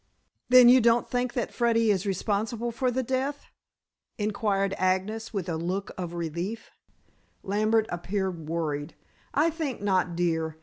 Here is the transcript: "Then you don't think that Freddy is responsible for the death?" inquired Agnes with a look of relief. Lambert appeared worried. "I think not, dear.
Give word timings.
"Then 0.49 0.67
you 0.67 0.81
don't 0.81 1.07
think 1.07 1.33
that 1.33 1.53
Freddy 1.53 1.91
is 1.91 2.07
responsible 2.07 2.71
for 2.71 2.89
the 2.89 3.03
death?" 3.03 3.45
inquired 4.17 4.73
Agnes 4.79 5.31
with 5.31 5.47
a 5.47 5.57
look 5.57 5.91
of 5.95 6.15
relief. 6.15 6.71
Lambert 7.43 7.85
appeared 7.89 8.47
worried. 8.49 8.95
"I 9.35 9.51
think 9.51 9.79
not, 9.79 10.15
dear. 10.15 10.57